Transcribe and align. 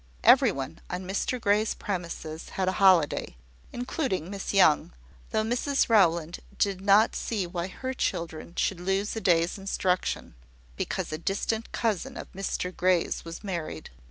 Every 0.23 0.51
one 0.51 0.81
on 0.89 1.05
Mr 1.07 1.39
Grey's 1.39 1.75
premises 1.75 2.49
had 2.57 2.67
a 2.67 2.71
holiday 2.81 3.35
including 3.71 4.31
Miss 4.31 4.51
Young, 4.51 4.93
though 5.29 5.43
Mrs 5.43 5.89
Rowland 5.89 6.39
did 6.57 6.81
not 6.81 7.15
see 7.15 7.45
why 7.45 7.67
her 7.67 7.93
children 7.93 8.55
should 8.55 8.79
lose 8.79 9.15
a 9.15 9.21
day's 9.21 9.59
instruction, 9.59 10.33
because 10.75 11.11
a 11.13 11.19
distant 11.19 11.71
cousin 11.71 12.17
of 12.17 12.31
Mr 12.33 12.75
Grey's 12.75 13.23
was 13.23 13.43
married. 13.43 13.91